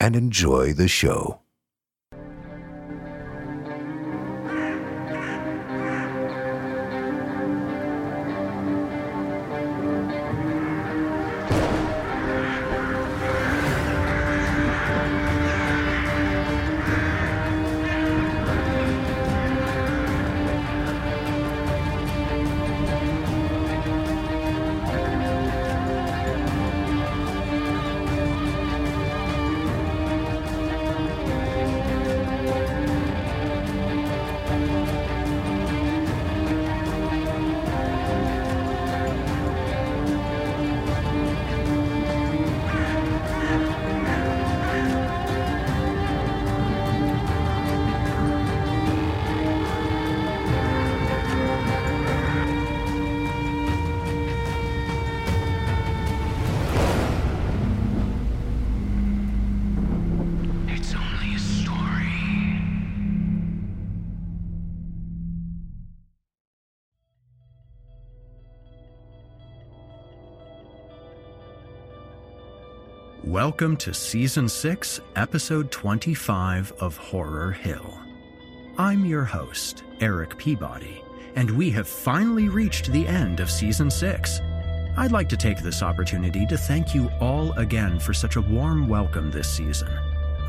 [0.00, 1.40] and enjoy the show.
[73.42, 77.98] Welcome to Season 6, Episode 25 of Horror Hill.
[78.76, 81.02] I'm your host, Eric Peabody,
[81.36, 84.40] and we have finally reached the end of Season 6.
[84.98, 88.86] I'd like to take this opportunity to thank you all again for such a warm
[88.86, 89.88] welcome this season.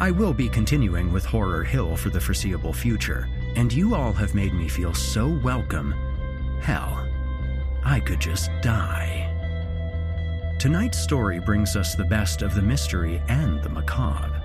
[0.02, 4.36] I will be continuing with Horror Hill for the foreseeable future, and you all have
[4.36, 5.94] made me feel so welcome.
[6.60, 7.08] Hell,
[7.86, 9.31] I could just die.
[10.62, 14.40] Tonight's story brings us the best of the mystery and the macabre.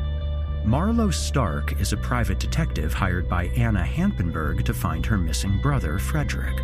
[0.65, 5.99] Marlowe Stark is a private detective hired by Anna Hampenberg to find her missing brother,
[5.99, 6.58] Frederick.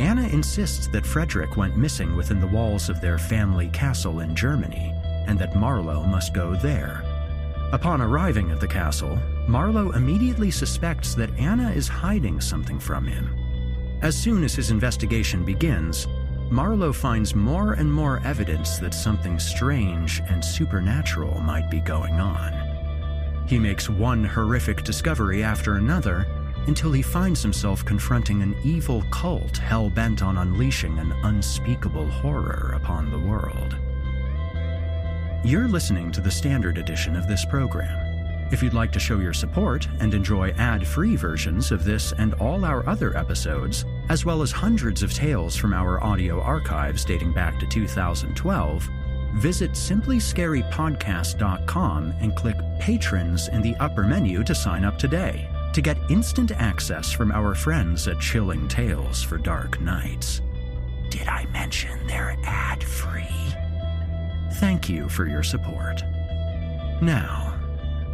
[0.00, 4.92] Anna insists that Frederick went missing within the walls of their family castle in Germany,
[5.28, 7.04] and that Marlowe must go there.
[7.70, 9.16] Upon arriving at the castle,
[9.46, 13.38] Marlowe immediately suspects that Anna is hiding something from him.
[14.02, 16.08] As soon as his investigation begins,
[16.54, 23.44] Marlowe finds more and more evidence that something strange and supernatural might be going on.
[23.48, 26.28] He makes one horrific discovery after another
[26.68, 32.72] until he finds himself confronting an evil cult hell bent on unleashing an unspeakable horror
[32.76, 33.76] upon the world.
[35.44, 38.03] You're listening to the standard edition of this program.
[38.50, 42.34] If you'd like to show your support and enjoy ad free versions of this and
[42.34, 47.32] all our other episodes, as well as hundreds of tales from our audio archives dating
[47.32, 48.88] back to 2012,
[49.34, 55.98] visit simplyscarypodcast.com and click Patrons in the upper menu to sign up today to get
[56.08, 60.40] instant access from our friends at Chilling Tales for Dark Nights.
[61.10, 63.26] Did I mention they're ad free?
[64.54, 66.04] Thank you for your support.
[67.02, 67.53] Now,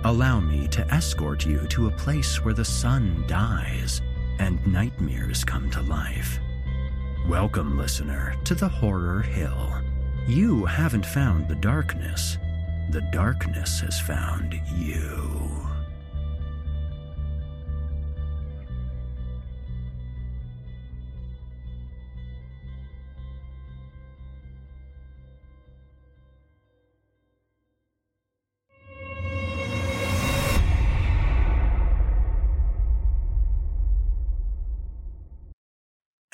[0.05, 4.01] allow me to escort you to a place where the sun dies
[4.39, 6.39] and nightmares come to life.
[7.29, 9.75] Welcome, listener, to the Horror Hill.
[10.27, 12.39] You haven't found the darkness,
[12.91, 15.60] the darkness has found you.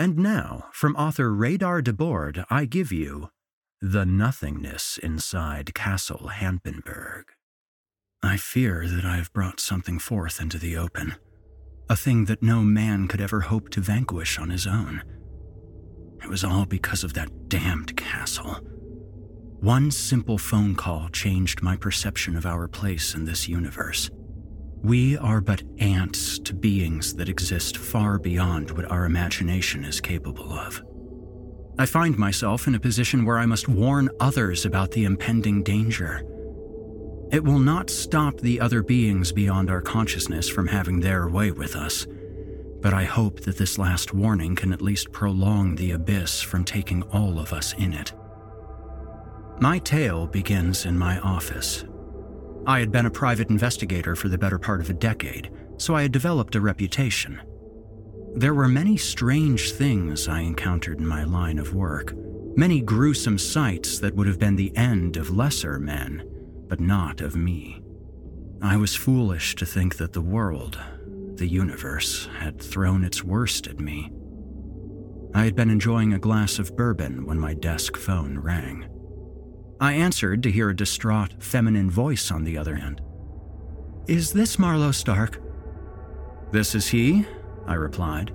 [0.06, 3.30] And now, from author Radar Debord, I give you
[3.82, 7.24] The Nothingness Inside Castle Hampenberg.
[8.22, 11.16] I fear that I have brought something forth into the open,
[11.90, 15.02] a thing that no man could ever hope to vanquish on his own.
[16.22, 18.60] It was all because of that damned castle.
[19.58, 24.08] One simple phone call changed my perception of our place in this universe.
[24.82, 30.52] We are but ants to beings that exist far beyond what our imagination is capable
[30.52, 30.82] of.
[31.78, 36.22] I find myself in a position where I must warn others about the impending danger.
[37.32, 41.74] It will not stop the other beings beyond our consciousness from having their way with
[41.74, 42.06] us,
[42.80, 47.02] but I hope that this last warning can at least prolong the abyss from taking
[47.04, 48.12] all of us in it.
[49.58, 51.84] My tale begins in my office
[52.66, 56.02] I had been a private investigator for the better part of a decade, so I
[56.02, 57.40] had developed a reputation.
[58.34, 62.12] There were many strange things I encountered in my line of work,
[62.56, 66.28] many gruesome sights that would have been the end of lesser men,
[66.68, 67.82] but not of me.
[68.60, 70.76] I was foolish to think that the world,
[71.34, 74.10] the universe, had thrown its worst at me.
[75.34, 78.88] I had been enjoying a glass of bourbon when my desk phone rang.
[79.80, 83.02] I answered to hear a distraught, feminine voice on the other end.
[84.06, 85.40] Is this Marlowe Stark?
[86.50, 87.26] This is he,
[87.66, 88.32] I replied.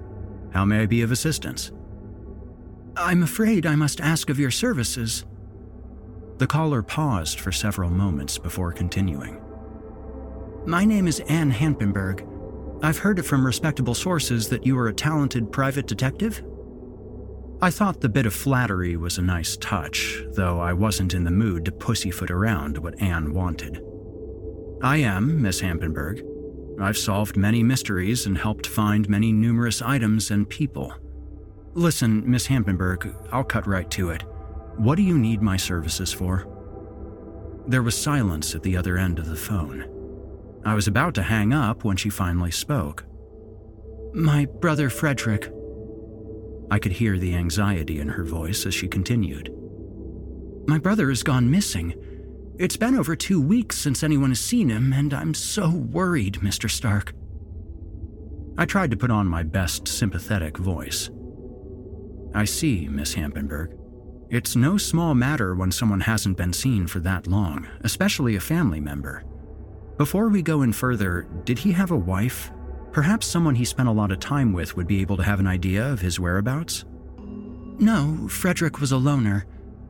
[0.52, 1.72] How may I be of assistance?
[2.96, 5.26] I'm afraid I must ask of your services.
[6.38, 9.42] The caller paused for several moments before continuing.
[10.66, 12.28] My name is Anne Hampenberg.
[12.84, 16.44] I've heard it from respectable sources that you are a talented private detective.
[17.64, 21.30] I thought the bit of flattery was a nice touch, though I wasn't in the
[21.30, 23.84] mood to pussyfoot around what Anne wanted.
[24.82, 26.24] I am, Miss Hampenberg.
[26.82, 30.92] I've solved many mysteries and helped find many numerous items and people.
[31.76, 34.24] Listen, Miss Hampenberg, I'll cut right to it.
[34.78, 36.48] What do you need my services for?
[37.68, 39.88] There was silence at the other end of the phone.
[40.66, 43.06] I was about to hang up when she finally spoke.
[44.14, 45.52] My brother Frederick,
[46.72, 49.54] I could hear the anxiety in her voice as she continued.
[50.68, 51.94] My brother has gone missing.
[52.58, 56.70] It's been over two weeks since anyone has seen him, and I'm so worried, Mr.
[56.70, 57.14] Stark.
[58.58, 61.10] I tried to put on my best sympathetic voice.
[62.34, 63.78] I see, Miss Hampenberg.
[64.30, 68.80] It's no small matter when someone hasn't been seen for that long, especially a family
[68.80, 69.26] member.
[69.98, 72.50] Before we go in further, did he have a wife
[72.92, 75.48] Perhaps someone he spent a lot of time with would be able to have an
[75.48, 76.84] idea of his whereabouts?
[77.80, 79.46] No, Frederick was a loner.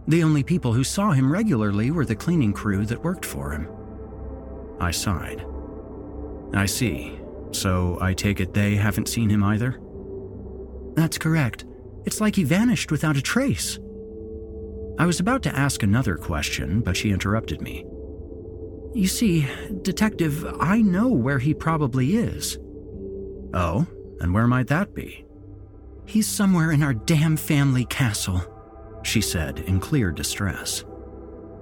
[0.07, 3.67] The only people who saw him regularly were the cleaning crew that worked for him.
[4.79, 5.45] I sighed.
[6.53, 7.19] I see.
[7.51, 9.79] So I take it they haven't seen him either?
[10.95, 11.65] That's correct.
[12.05, 13.79] It's like he vanished without a trace.
[14.97, 17.85] I was about to ask another question, but she interrupted me.
[18.93, 19.47] You see,
[19.81, 22.59] Detective, I know where he probably is.
[23.53, 23.85] Oh,
[24.19, 25.25] and where might that be?
[26.05, 28.41] He's somewhere in our damn family castle,
[29.03, 30.83] she said in clear distress.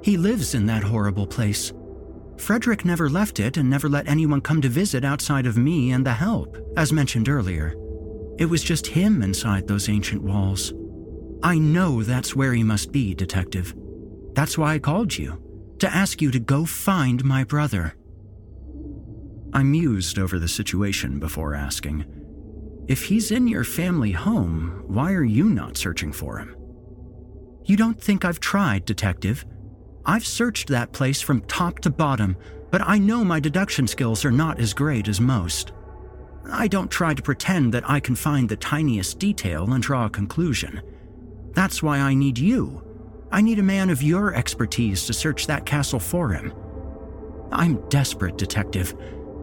[0.02, 1.74] He lives in that horrible place.
[2.38, 6.06] Frederick never left it and never let anyone come to visit outside of me and
[6.06, 7.76] the help, as mentioned earlier.
[8.38, 10.74] It was just him inside those ancient walls.
[11.44, 13.76] I know that's where he must be, Detective.
[14.34, 17.96] That's why I called you, to ask you to go find my brother.
[19.54, 22.06] I mused over the situation before asking,
[22.88, 26.56] If he's in your family home, why are you not searching for him?
[27.66, 29.46] You don't think I've tried, Detective?
[30.06, 32.38] I've searched that place from top to bottom,
[32.72, 35.72] but I know my deduction skills are not as great as most.
[36.52, 40.10] I don't try to pretend that I can find the tiniest detail and draw a
[40.10, 40.82] conclusion.
[41.54, 42.84] That's why I need you.
[43.32, 46.54] I need a man of your expertise to search that castle for him.
[47.52, 48.96] I'm desperate, Detective.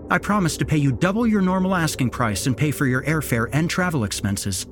[0.09, 3.49] I promise to pay you double your normal asking price and pay for your airfare
[3.53, 4.67] and travel expenses.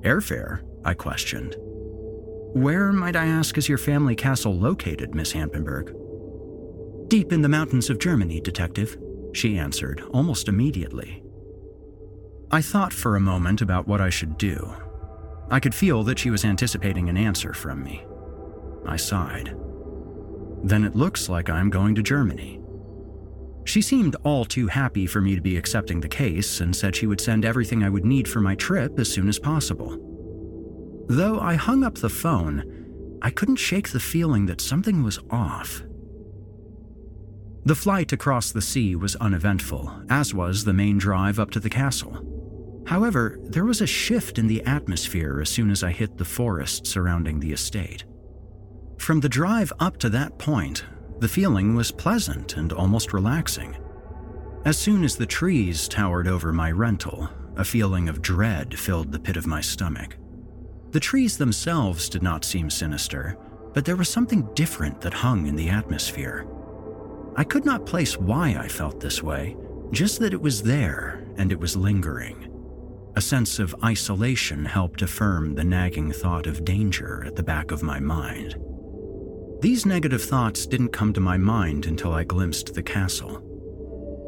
[0.00, 0.62] Airfare?
[0.84, 1.56] I questioned.
[2.54, 5.94] Where, might I ask, is your family castle located, Miss Hampenberg?
[7.08, 8.96] Deep in the mountains of Germany, Detective,
[9.32, 11.22] she answered almost immediately.
[12.50, 14.74] I thought for a moment about what I should do.
[15.50, 18.04] I could feel that she was anticipating an answer from me.
[18.86, 19.54] I sighed.
[20.64, 22.60] Then it looks like I'm going to Germany.
[23.64, 27.06] She seemed all too happy for me to be accepting the case and said she
[27.06, 29.98] would send everything I would need for my trip as soon as possible.
[31.08, 35.82] Though I hung up the phone, I couldn't shake the feeling that something was off.
[37.64, 41.68] The flight across the sea was uneventful, as was the main drive up to the
[41.68, 42.24] castle.
[42.86, 46.86] However, there was a shift in the atmosphere as soon as I hit the forest
[46.86, 48.04] surrounding the estate.
[48.96, 50.84] From the drive up to that point,
[51.20, 53.76] the feeling was pleasant and almost relaxing.
[54.64, 59.18] As soon as the trees towered over my rental, a feeling of dread filled the
[59.18, 60.16] pit of my stomach.
[60.90, 63.36] The trees themselves did not seem sinister,
[63.74, 66.46] but there was something different that hung in the atmosphere.
[67.36, 69.56] I could not place why I felt this way,
[69.90, 72.52] just that it was there and it was lingering.
[73.16, 77.82] A sense of isolation helped affirm the nagging thought of danger at the back of
[77.82, 78.56] my mind.
[79.60, 83.42] These negative thoughts didn't come to my mind until I glimpsed the castle.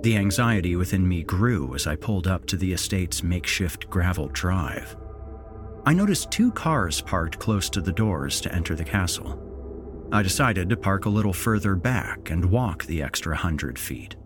[0.03, 4.97] The anxiety within me grew as I pulled up to the estate's makeshift gravel drive.
[5.87, 10.09] I noticed two cars parked close to the doors to enter the castle.
[10.11, 14.17] I decided to park a little further back and walk the extra hundred feet.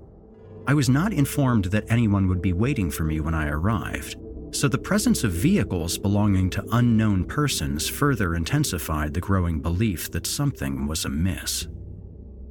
[0.66, 4.16] I was not informed that anyone would be waiting for me when I arrived,
[4.54, 10.26] so the presence of vehicles belonging to unknown persons further intensified the growing belief that
[10.26, 11.66] something was amiss.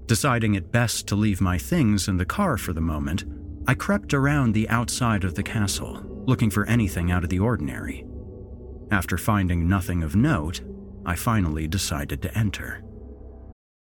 [0.06, 3.24] Deciding it best to leave my things in the car for the moment,
[3.68, 8.06] I crept around the outside of the castle, looking for anything out of the ordinary.
[8.92, 10.60] After finding nothing of note,
[11.06, 12.84] I finally decided to enter.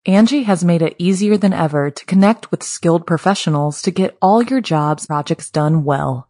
[0.07, 4.41] Angi has made it easier than ever to connect with skilled professionals to get all
[4.41, 6.29] your jobs projects done well.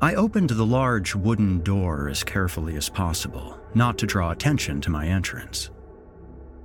[0.00, 4.90] I opened the large wooden door as carefully as possible, not to draw attention to
[4.90, 5.70] my entrance.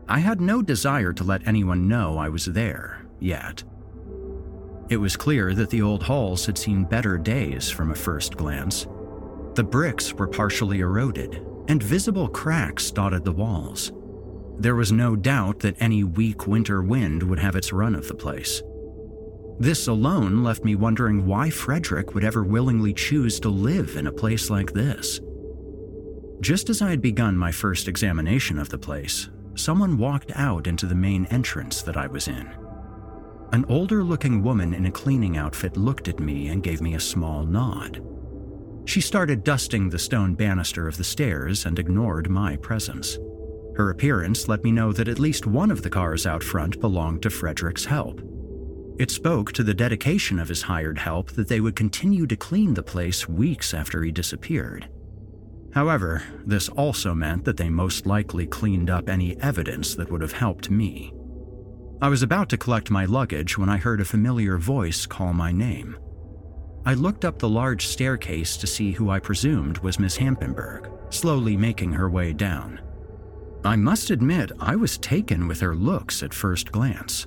[0.08, 3.63] I had no desire to let anyone know I was there, yet.
[4.90, 8.86] It was clear that the old halls had seen better days from a first glance.
[9.56, 13.92] The bricks were partially eroded, and visible cracks dotted the walls.
[14.60, 18.13] There was no doubt that any weak winter wind would have its run of the
[18.13, 18.62] place.
[19.60, 24.12] This alone left me wondering why Frederick would ever willingly choose to live in a
[24.12, 25.22] place like this.
[26.41, 30.86] Just as I had begun my first examination of the place, someone walked out into
[30.86, 32.51] the main entrance that I was in.
[33.53, 37.00] An older looking woman in a cleaning outfit looked at me and gave me a
[37.00, 38.03] small nod.
[38.86, 43.17] She started dusting the stone banister of the stairs and ignored my presence.
[43.75, 47.22] Her appearance let me know that at least one of the cars out front belonged
[47.24, 48.22] to Frederick's help.
[49.00, 52.73] It spoke to the dedication of his hired help that they would continue to clean
[52.73, 54.88] the place weeks after he disappeared.
[55.73, 60.33] However, this also meant that they most likely cleaned up any evidence that would have
[60.33, 61.12] helped me.
[62.01, 65.51] I was about to collect my luggage when I heard a familiar voice call my
[65.51, 65.97] name.
[66.85, 71.57] I looked up the large staircase to see who I presumed was Miss Hampenberg, slowly
[71.57, 72.81] making her way down.
[73.63, 77.25] I must admit, I was taken with her looks at first glance.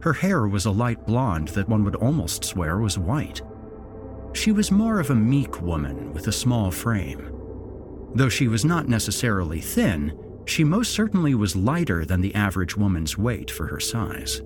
[0.00, 3.40] Her hair was a light blonde that one would almost swear was white.
[4.32, 7.32] She was more of a meek woman with a small frame.
[8.14, 13.18] Though she was not necessarily thin, she most certainly was lighter than the average woman's
[13.18, 14.40] weight for her size.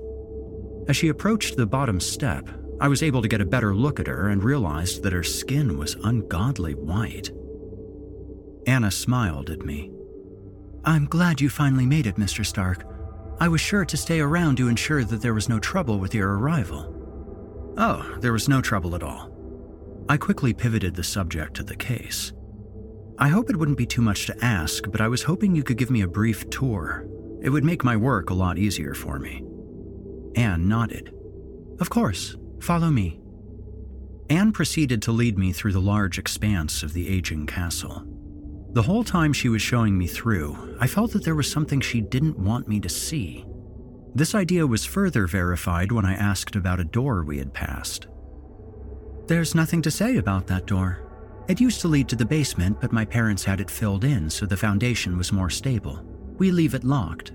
[0.89, 2.49] As she approached the bottom step,
[2.81, 5.79] I was able to get a better look at her and realized that her skin
[5.79, 7.31] was ungodly white.
[8.67, 9.93] Anna smiled at me.
[10.85, 12.45] I'm glad you finally made it, Mr.
[12.45, 12.85] Stark.
[13.41, 16.39] I was sure to stay around to ensure that there was no trouble with your
[16.39, 17.75] arrival.
[17.77, 19.31] Oh, there was no trouble at all.
[20.09, 22.33] I quickly pivoted the subject to the case.
[23.19, 25.79] I hope it wouldn't be too much to ask, but I was hoping you could
[25.79, 27.07] give me a brief tour.
[27.43, 29.45] It would make my work a lot easier for me.
[30.35, 31.15] Anne nodded.
[31.81, 33.21] Of course, follow me.
[34.31, 38.07] Anne proceeded to lead me through the large expanse of the aging castle.
[38.73, 42.01] The whole time she was showing me through, I felt that there was something she
[42.01, 43.45] didn't want me to see.
[44.15, 48.07] This idea was further verified when I asked about a door we had passed.
[49.27, 51.01] There's nothing to say about that door.
[51.49, 54.47] It used to lead to the basement, but my parents had it filled in so
[54.47, 56.03] the foundation was more stable.
[56.39, 57.33] We leave it locked.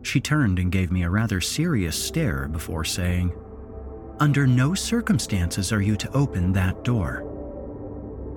[0.00, 3.34] She turned and gave me a rather serious stare before saying,
[4.20, 7.29] Under no circumstances are you to open that door.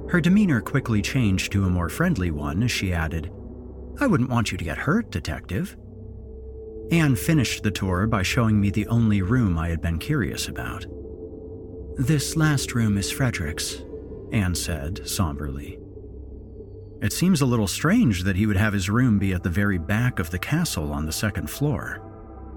[0.09, 3.31] Her demeanor quickly changed to a more friendly one as she added,
[3.99, 5.77] I wouldn't want you to get hurt, Detective.
[6.91, 10.85] Anne finished the tour by showing me the only room I had been curious about.
[11.97, 13.83] This last room is Frederick's,
[14.31, 15.79] Anne said somberly.
[17.01, 19.77] It seems a little strange that he would have his room be at the very
[19.77, 22.01] back of the castle on the second floor.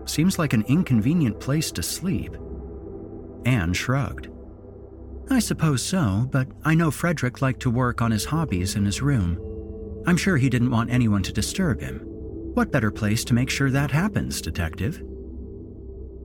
[0.07, 2.37] Seems like an inconvenient place to sleep.
[3.45, 4.29] Anne shrugged.
[5.28, 9.02] I suppose so, but I know Frederick liked to work on his hobbies in his
[9.02, 9.40] room.
[10.06, 12.00] I'm sure he didn't want anyone to disturb him.
[12.54, 15.02] What better place to make sure that happens, Detective?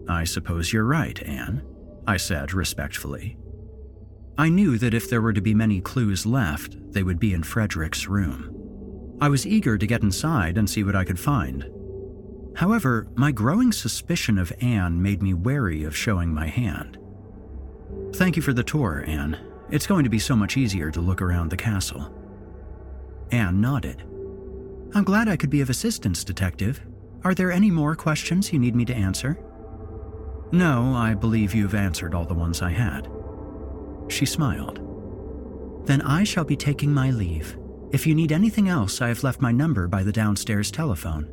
[0.08, 1.64] I suppose you're right, Anne,
[2.06, 3.38] I said respectfully.
[4.38, 7.44] I knew that if there were to be many clues left, they would be in
[7.44, 9.18] Frederick's room.
[9.20, 11.70] I was eager to get inside and see what I could find.
[12.56, 16.98] However, my growing suspicion of Anne made me wary of showing my hand.
[18.14, 19.38] Thank you for the tour, Anne.
[19.70, 22.14] It's going to be so much easier to look around the castle.
[23.32, 24.04] Anne nodded.
[24.94, 26.82] I'm glad I could be of assistance, Detective.
[27.24, 29.40] Are there any more questions you need me to answer?
[30.52, 33.10] No, I believe you've answered all the ones I had.
[34.10, 34.80] She smiled.
[35.86, 37.58] Then I shall be taking my leave.
[37.92, 41.30] If you need anything else, I have left my number by the downstairs telephone.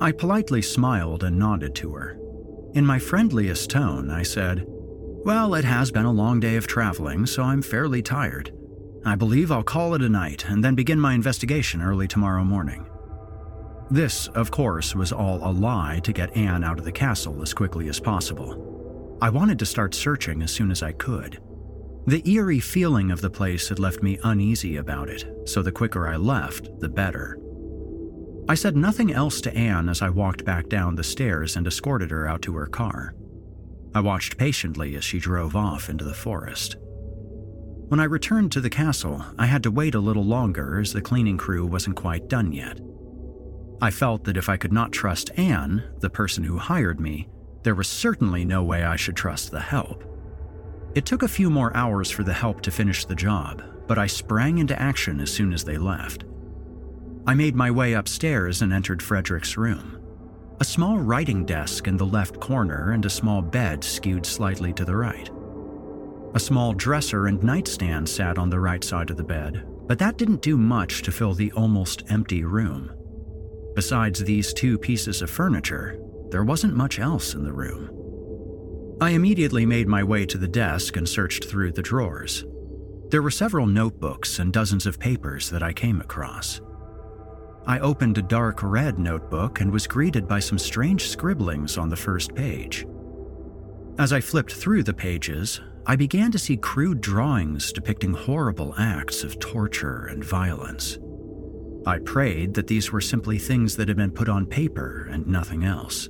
[0.00, 2.18] I politely smiled and nodded to her.
[2.74, 4.66] In my friendliest tone, I said,
[5.26, 8.56] Well, it has been a long day of traveling, so I'm fairly tired.
[9.04, 12.86] I believe I'll call it a night and then begin my investigation early tomorrow morning.
[13.90, 17.52] This, of course, was all a lie to get Anne out of the castle as
[17.52, 19.18] quickly as possible.
[19.20, 21.42] I wanted to start searching as soon as I could.
[22.06, 26.06] The eerie feeling of the place had left me uneasy about it, so the quicker
[26.06, 27.36] I left, the better.
[28.48, 32.12] I said nothing else to Anne as I walked back down the stairs and escorted
[32.12, 33.15] her out to her car.
[33.96, 36.76] I watched patiently as she drove off into the forest.
[37.88, 41.00] When I returned to the castle, I had to wait a little longer as the
[41.00, 42.78] cleaning crew wasn't quite done yet.
[43.80, 47.30] I felt that if I could not trust Anne, the person who hired me,
[47.62, 50.04] there was certainly no way I should trust the help.
[50.94, 54.08] It took a few more hours for the help to finish the job, but I
[54.08, 56.26] sprang into action as soon as they left.
[57.26, 59.95] I made my way upstairs and entered Frederick's room.
[60.58, 64.86] A small writing desk in the left corner and a small bed skewed slightly to
[64.86, 65.30] the right.
[66.34, 70.16] A small dresser and nightstand sat on the right side of the bed, but that
[70.16, 72.90] didn't do much to fill the almost empty room.
[73.74, 77.90] Besides these two pieces of furniture, there wasn't much else in the room.
[78.98, 82.46] I immediately made my way to the desk and searched through the drawers.
[83.10, 86.62] There were several notebooks and dozens of papers that I came across.
[87.66, 91.96] I opened a dark red notebook and was greeted by some strange scribblings on the
[91.96, 92.86] first page.
[93.98, 99.24] As I flipped through the pages, I began to see crude drawings depicting horrible acts
[99.24, 100.98] of torture and violence.
[101.86, 105.64] I prayed that these were simply things that had been put on paper and nothing
[105.64, 106.08] else.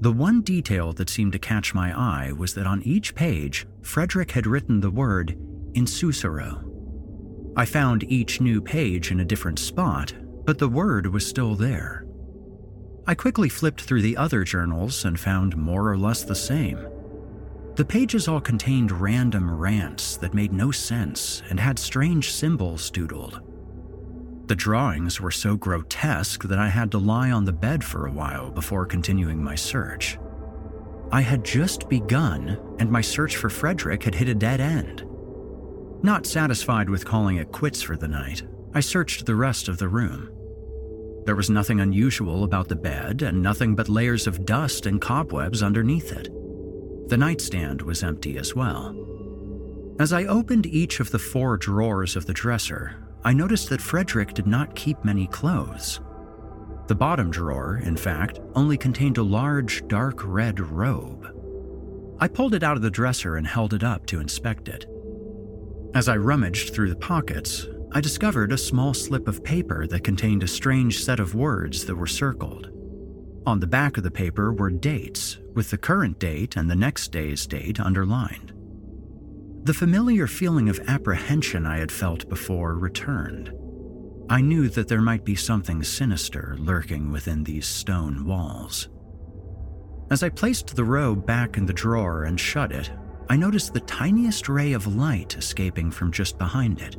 [0.00, 4.32] The one detail that seemed to catch my eye was that on each page, Frederick
[4.32, 5.38] had written the word
[5.74, 6.62] Insusuro.
[7.56, 10.12] I found each new page in a different spot,
[10.46, 12.06] but the word was still there.
[13.06, 16.78] I quickly flipped through the other journals and found more or less the same.
[17.74, 23.42] The pages all contained random rants that made no sense and had strange symbols doodled.
[24.46, 28.12] The drawings were so grotesque that I had to lie on the bed for a
[28.12, 30.18] while before continuing my search.
[31.12, 35.04] I had just begun, and my search for Frederick had hit a dead end.
[36.02, 38.42] Not satisfied with calling it quits for the night,
[38.74, 40.35] I searched the rest of the room.
[41.26, 45.60] There was nothing unusual about the bed, and nothing but layers of dust and cobwebs
[45.60, 46.28] underneath it.
[47.08, 48.94] The nightstand was empty as well.
[49.98, 54.34] As I opened each of the four drawers of the dresser, I noticed that Frederick
[54.34, 55.98] did not keep many clothes.
[56.86, 61.26] The bottom drawer, in fact, only contained a large, dark red robe.
[62.20, 64.86] I pulled it out of the dresser and held it up to inspect it.
[65.92, 70.42] As I rummaged through the pockets, I discovered a small slip of paper that contained
[70.42, 72.70] a strange set of words that were circled.
[73.46, 77.12] On the back of the paper were dates, with the current date and the next
[77.12, 78.52] day's date underlined.
[79.62, 83.52] The familiar feeling of apprehension I had felt before returned.
[84.28, 88.88] I knew that there might be something sinister lurking within these stone walls.
[90.10, 92.90] As I placed the robe back in the drawer and shut it,
[93.28, 96.96] I noticed the tiniest ray of light escaping from just behind it.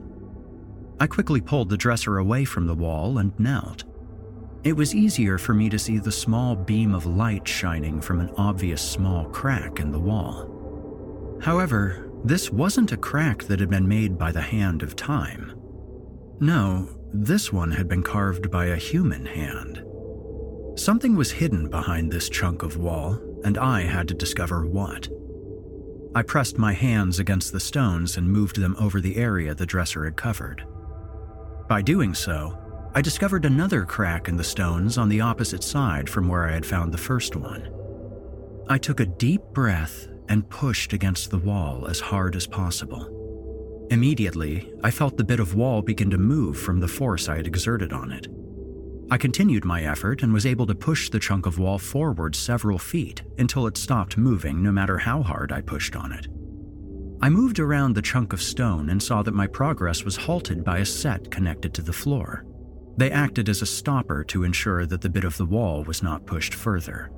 [1.00, 3.84] I quickly pulled the dresser away from the wall and knelt.
[4.64, 8.32] It was easier for me to see the small beam of light shining from an
[8.38, 11.40] obvious small crack in the wall.
[11.42, 15.54] However, this wasn't a crack that had been made by the hand of time.
[16.40, 19.84] No, this one had been carved by a human hand.
[20.76, 25.08] Something was hidden behind this chunk of wall, and I had to discover what.
[26.16, 30.06] I pressed my hands against the stones and moved them over the area the dresser
[30.06, 30.66] had covered.
[31.68, 32.58] By doing so,
[32.96, 36.66] I discovered another crack in the stones on the opposite side from where I had
[36.66, 37.70] found the first one.
[38.70, 43.88] I took a deep breath and pushed against the wall as hard as possible.
[43.92, 47.48] Immediately, I felt the bit of wall begin to move from the force I had
[47.48, 48.28] exerted on it.
[49.12, 52.78] I continued my effort and was able to push the chunk of wall forward several
[52.78, 56.28] feet until it stopped moving no matter how hard I pushed on it.
[57.20, 60.78] I moved around the chunk of stone and saw that my progress was halted by
[60.78, 62.46] a set connected to the floor.
[62.96, 66.26] They acted as a stopper to ensure that the bit of the wall was not
[66.26, 67.12] pushed further.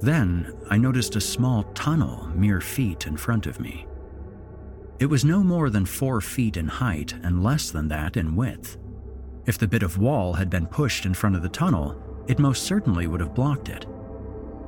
[0.00, 3.86] Then I noticed a small tunnel mere feet in front of me.
[4.98, 8.76] It was no more than four feet in height and less than that in width.
[9.46, 12.64] If the bit of wall had been pushed in front of the tunnel, it most
[12.64, 13.86] certainly would have blocked it.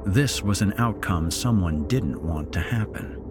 [0.06, 3.21] This was an outcome someone didn't want to happen.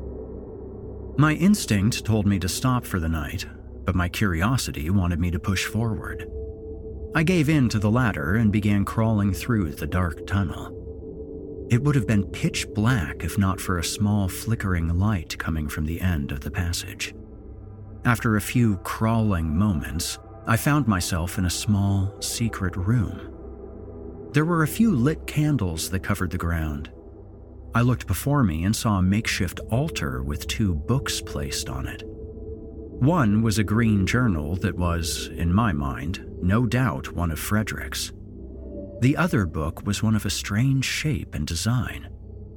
[1.17, 3.45] My instinct told me to stop for the night,
[3.85, 6.29] but my curiosity wanted me to push forward.
[7.13, 10.77] I gave in to the ladder and began crawling through the dark tunnel.
[11.69, 15.85] It would have been pitch black if not for a small flickering light coming from
[15.85, 17.13] the end of the passage.
[18.05, 24.29] After a few crawling moments, I found myself in a small, secret room.
[24.33, 26.89] There were a few lit candles that covered the ground.
[27.73, 32.03] I looked before me and saw a makeshift altar with two books placed on it.
[32.05, 38.11] One was a green journal that was, in my mind, no doubt one of Frederick's.
[38.99, 42.09] The other book was one of a strange shape and design.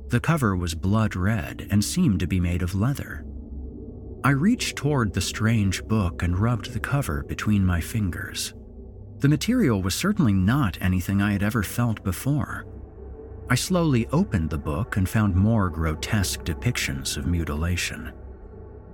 [0.08, 3.24] The cover was blood red and seemed to be made of leather.
[4.24, 8.52] I reached toward the strange book and rubbed the cover between my fingers.
[9.18, 12.66] The material was certainly not anything I had ever felt before.
[13.50, 18.12] I slowly opened the book and found more grotesque depictions of mutilation.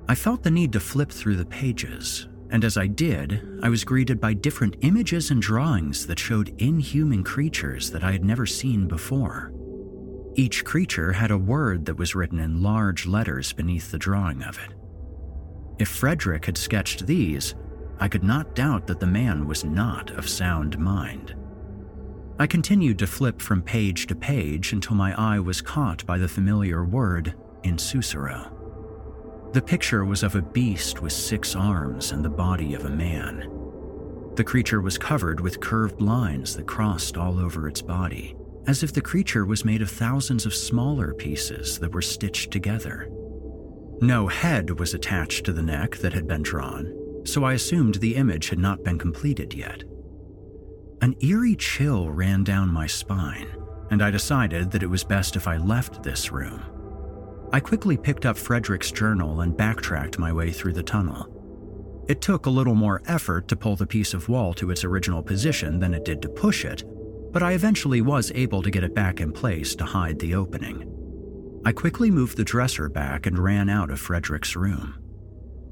[0.09, 3.85] I felt the need to flip through the pages, and as I did, I was
[3.85, 8.89] greeted by different images and drawings that showed inhuman creatures that I had never seen
[8.89, 9.53] before.
[10.35, 14.59] Each creature had a word that was written in large letters beneath the drawing of
[14.59, 14.75] it.
[15.79, 17.55] If Frederick had sketched these,
[18.01, 21.35] I could not doubt that the man was not of sound mind.
[22.41, 26.27] I continued to flip from page to page until my eye was caught by the
[26.27, 29.53] familiar word in Insusuro.
[29.53, 33.41] The picture was of a beast with six arms and the body of a man.
[34.37, 38.35] The creature was covered with curved lines that crossed all over its body,
[38.67, 43.07] as if the creature was made of thousands of smaller pieces that were stitched together.
[44.01, 48.17] No head was attached to the neck that had been drawn, so I assumed the
[48.17, 49.85] image had not been completed yet.
[51.03, 53.49] An eerie chill ran down my spine,
[53.91, 56.63] and I decided that it was best if I left this room.
[57.53, 62.05] I quickly picked up Frederick's journal and backtracked my way through the tunnel.
[62.07, 65.23] It took a little more effort to pull the piece of wall to its original
[65.23, 66.85] position than it did to push it,
[67.33, 70.87] but I eventually was able to get it back in place to hide the opening.
[71.65, 74.99] I quickly moved the dresser back and ran out of Frederick's room.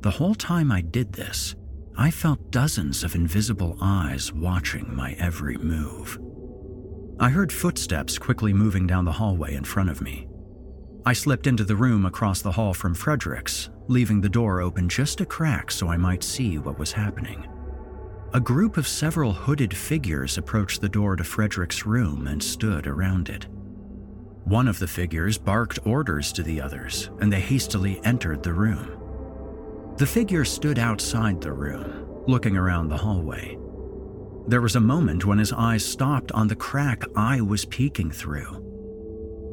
[0.01, 1.55] The whole time I did this,
[2.00, 6.16] I felt dozens of invisible eyes watching my every move.
[7.18, 10.28] I heard footsteps quickly moving down the hallway in front of me.
[11.04, 15.20] I slipped into the room across the hall from Frederick's, leaving the door open just
[15.20, 17.48] a crack so I might see what was happening.
[18.32, 23.28] A group of several hooded figures approached the door to Frederick's room and stood around
[23.28, 23.48] it.
[24.44, 28.97] One of the figures barked orders to the others, and they hastily entered the room.
[29.98, 33.58] The figure stood outside the room, looking around the hallway.
[34.46, 38.64] There was a moment when his eyes stopped on the crack I was peeking through.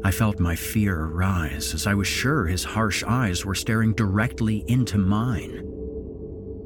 [0.04, 4.64] I felt my fear rise as I was sure his harsh eyes were staring directly
[4.68, 5.64] into mine.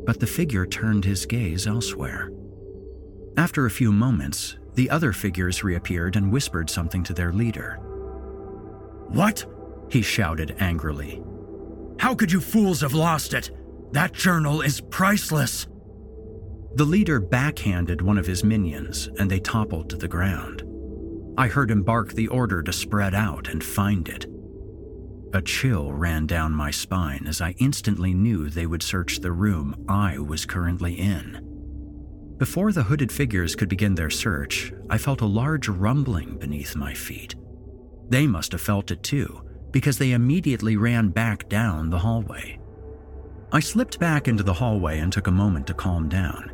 [0.06, 2.32] But the figure turned his gaze elsewhere.
[3.38, 7.76] After a few moments, the other figures reappeared and whispered something to their leader.
[9.08, 9.46] What?
[9.90, 11.24] He shouted angrily.
[11.98, 13.52] How could you fools have lost it?
[13.92, 15.68] That journal is priceless.
[16.76, 20.64] The leader backhanded one of his minions, and they toppled to the ground.
[21.38, 24.28] I heard him bark the order to spread out and find it.
[25.34, 29.86] A chill ran down my spine as I instantly knew they would search the room
[29.88, 31.46] I was currently in.
[32.38, 36.94] Before the hooded figures could begin their search, I felt a large rumbling beneath my
[36.94, 37.36] feet.
[38.08, 42.59] They must have felt it too, because they immediately ran back down the hallway.
[43.52, 46.52] I slipped back into the hallway and took a moment to calm down.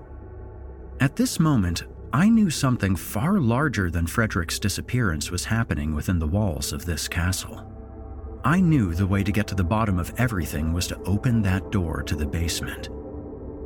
[1.01, 6.27] At this moment, I knew something far larger than Frederick's disappearance was happening within the
[6.27, 7.69] walls of this castle.
[8.45, 11.71] I knew the way to get to the bottom of everything was to open that
[11.71, 12.87] door to the basement.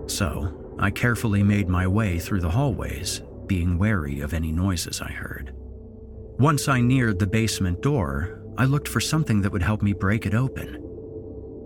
[0.08, 5.12] So, I carefully made my way through the hallways, being wary of any noises I
[5.12, 5.54] heard.
[6.40, 10.26] Once I neared the basement door, I looked for something that would help me break
[10.26, 10.89] it open.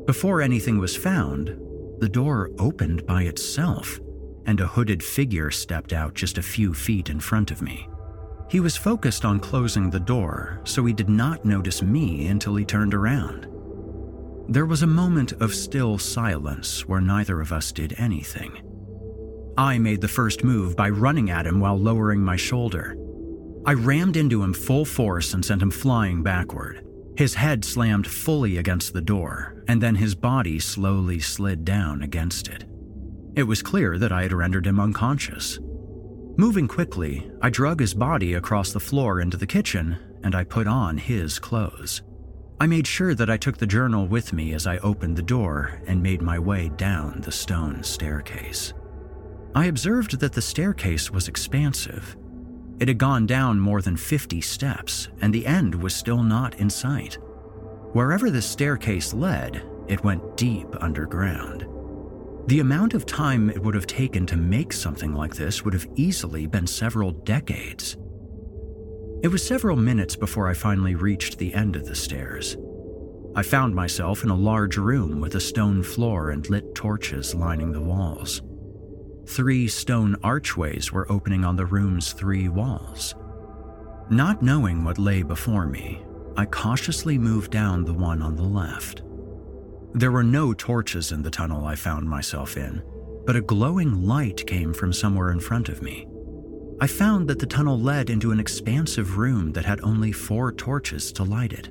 [0.05, 1.57] Before anything was found,
[1.99, 3.99] the door opened by itself
[4.45, 7.87] and a hooded figure stepped out just a few feet in front of me.
[8.49, 12.65] He was focused on closing the door, so he did not notice me until he
[12.65, 13.47] turned around.
[14.49, 18.61] There was a moment of still silence where neither of us did anything.
[19.57, 22.97] I made the first move by running at him while lowering my shoulder.
[23.65, 26.85] I rammed into him full force and sent him flying backward.
[27.15, 32.47] His head slammed fully against the door, and then his body slowly slid down against
[32.47, 32.65] it.
[33.35, 35.59] It was clear that I had rendered him unconscious.
[36.37, 40.67] Moving quickly, I drug his body across the floor into the kitchen and I put
[40.67, 42.01] on his clothes.
[42.59, 45.81] I made sure that I took the journal with me as I opened the door
[45.85, 48.73] and made my way down the stone staircase.
[49.55, 52.15] I observed that the staircase was expansive.
[52.79, 56.69] It had gone down more than 50 steps, and the end was still not in
[56.69, 57.17] sight.
[57.93, 61.67] Wherever the staircase led, it went deep underground.
[62.47, 65.87] The amount of time it would have taken to make something like this would have
[65.95, 67.95] easily been several decades.
[69.21, 72.57] It was several minutes before I finally reached the end of the stairs.
[73.35, 77.71] I found myself in a large room with a stone floor and lit torches lining
[77.71, 78.41] the walls.
[79.27, 83.13] Three stone archways were opening on the room's three walls.
[84.09, 86.03] Not knowing what lay before me,
[86.35, 89.03] I cautiously moved down the one on the left.
[89.93, 92.81] There were no torches in the tunnel I found myself in,
[93.25, 96.07] but a glowing light came from somewhere in front of me.
[96.81, 101.11] I found that the tunnel led into an expansive room that had only four torches
[101.13, 101.69] to light it.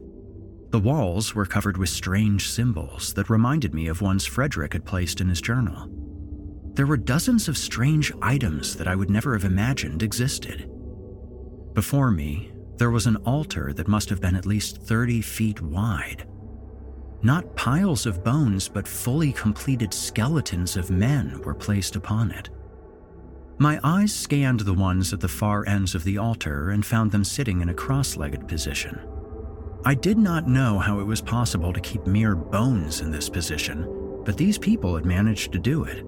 [0.70, 5.20] The walls were covered with strange symbols that reminded me of ones Frederick had placed
[5.20, 5.90] in his journal.
[6.75, 10.70] There were dozens of strange items that I would never have imagined existed.
[11.75, 12.52] Before me,
[12.83, 16.27] there was an altar that must have been at least 30 feet wide.
[17.23, 22.51] Not piles of bones, but fully completed skeletons of men were placed upon it.
[23.57, 27.23] My eyes scanned the ones at the far ends of the altar and found them
[27.23, 28.99] sitting in a cross legged position.
[29.85, 33.87] I did not know how it was possible to keep mere bones in this position,
[34.25, 36.05] but these people had managed to do it.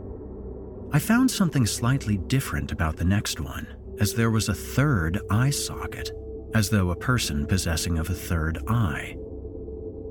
[0.90, 3.68] I found something slightly different about the next one,
[4.00, 6.10] as there was a third eye socket,
[6.54, 9.16] as though a person possessing of a third eye.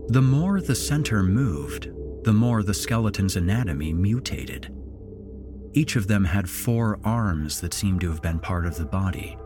[0.10, 1.90] The more the center moved,
[2.24, 4.74] the more the skeleton's anatomy mutated.
[5.74, 9.38] Each of them had four arms that seemed to have been part of the body.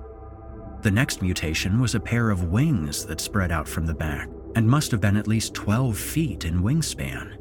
[0.82, 4.68] The next mutation was a pair of wings that spread out from the back and
[4.68, 7.38] must have been at least 12 feet in wingspan.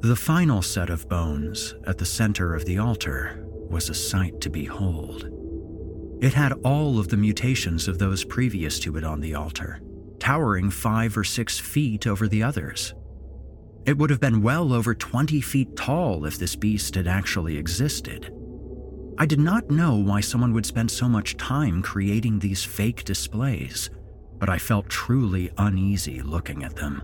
[0.00, 4.50] The final set of bones at the center of the altar was a sight to
[4.50, 5.31] behold.
[6.22, 9.80] It had all of the mutations of those previous to it on the altar
[10.20, 12.94] towering five or six feet over the others.
[13.84, 18.32] It would have been well over 20 feet tall if this beast had actually existed.
[19.18, 23.90] I did not know why someone would spend so much time creating these fake displays,
[24.38, 27.02] but I felt truly uneasy looking at them.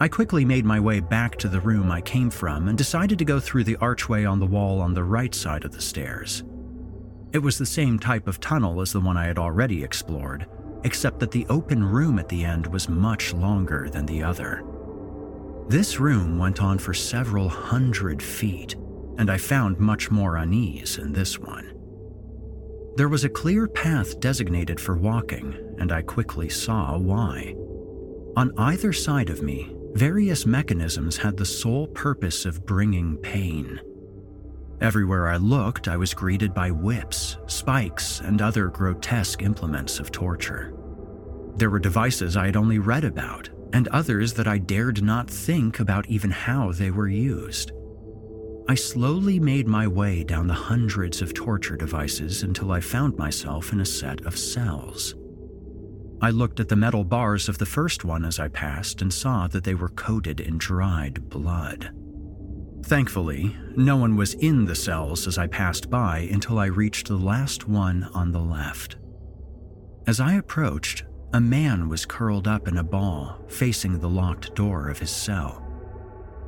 [0.00, 3.24] I quickly made my way back to the room I came from and decided to
[3.24, 6.42] go through the archway on the wall on the right side of the stairs.
[7.32, 10.46] It was the same type of tunnel as the one I had already explored,
[10.84, 14.62] except that the open room at the end was much longer than the other.
[15.68, 18.74] This room went on for several hundred feet,
[19.16, 21.72] and I found much more unease in this one.
[22.96, 27.54] There was a clear path designated for walking, and I quickly saw why.
[28.36, 33.80] On either side of me, various mechanisms had the sole purpose of bringing pain.
[34.82, 40.74] Everywhere I looked, I was greeted by whips, spikes, and other grotesque implements of torture.
[41.54, 45.78] There were devices I had only read about, and others that I dared not think
[45.78, 47.70] about even how they were used.
[48.68, 53.72] I slowly made my way down the hundreds of torture devices until I found myself
[53.72, 55.14] in a set of cells.
[56.20, 59.46] I looked at the metal bars of the first one as I passed and saw
[59.46, 61.94] that they were coated in dried blood.
[62.84, 67.16] Thankfully, no one was in the cells as I passed by until I reached the
[67.16, 68.96] last one on the left.
[70.06, 74.88] As I approached, a man was curled up in a ball facing the locked door
[74.88, 75.64] of his cell.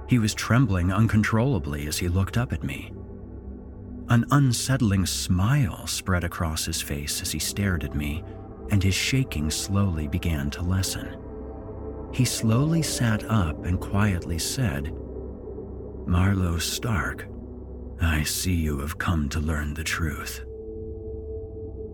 [0.09, 2.93] He was trembling uncontrollably as he looked up at me.
[4.09, 8.23] An unsettling smile spread across his face as he stared at me,
[8.71, 11.17] and his shaking slowly began to lessen.
[12.13, 14.95] He slowly sat up and quietly said,
[16.07, 17.27] Marlowe Stark,
[18.01, 20.45] I see you have come to learn the truth.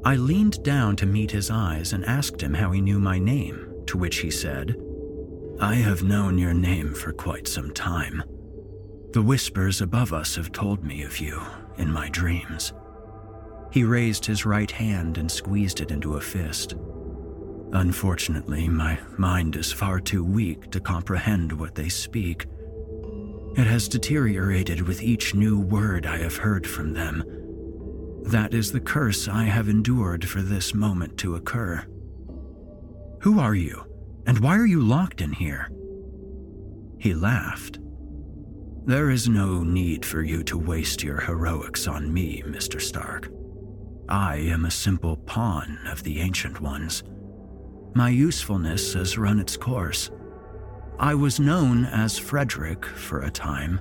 [0.04, 3.82] I leaned down to meet his eyes and asked him how he knew my name,
[3.86, 4.76] to which he said,
[5.60, 8.22] I have known your name for quite some time.
[9.12, 11.40] The whispers above us have told me of you
[11.76, 12.72] in my dreams.
[13.70, 16.74] He raised his right hand and squeezed it into a fist.
[17.72, 22.46] Unfortunately, my mind is far too weak to comprehend what they speak.
[23.56, 27.24] It has deteriorated with each new word I have heard from them.
[28.24, 31.84] That is the curse I have endured for this moment to occur.
[33.22, 33.84] Who are you,
[34.26, 35.70] and why are you locked in here?
[36.98, 37.78] He laughed.
[38.86, 42.80] There is no need for you to waste your heroics on me, Mr.
[42.80, 43.30] Stark.
[44.08, 47.02] I am a simple pawn of the Ancient Ones.
[47.94, 50.10] My usefulness has run its course.
[51.00, 53.80] I was known as Frederick for a time,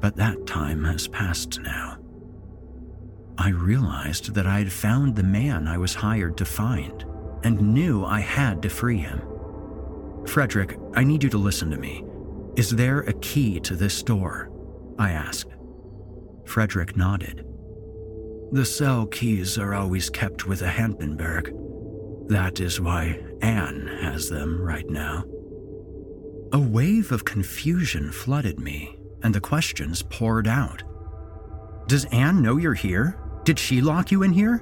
[0.00, 1.96] but that time has passed now.
[3.38, 7.06] I realized that I had found the man I was hired to find
[7.42, 9.22] and knew I had to free him.
[10.26, 12.04] Frederick, I need you to listen to me.
[12.54, 14.50] Is there a key to this door?
[14.98, 15.56] I asked.
[16.44, 17.46] Frederick nodded.
[18.52, 22.28] The cell keys are always kept with a Hampenberg.
[22.28, 25.24] That is why Anne has them right now.
[26.52, 30.82] A wave of confusion flooded me, and the questions poured out.
[31.88, 33.18] Does Anne know you're here?
[33.44, 34.58] Did she lock you in here?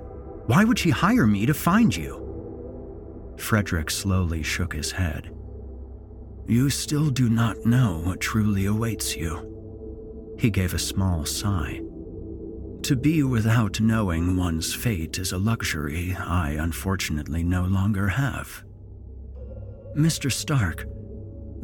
[0.47, 3.35] Why would she hire me to find you?
[3.39, 5.35] Frederick slowly shook his head.
[6.47, 10.37] You still do not know what truly awaits you.
[10.39, 11.81] He gave a small sigh.
[12.83, 18.63] To be without knowing one's fate is a luxury I unfortunately no longer have.
[19.97, 20.31] Mr.
[20.31, 20.87] Stark,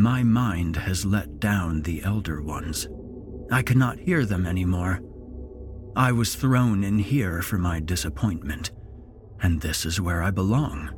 [0.01, 2.89] my mind has let down the Elder Ones.
[3.53, 5.01] I cannot hear them anymore.
[5.95, 8.71] I was thrown in here for my disappointment,
[9.43, 10.91] and this is where I belong.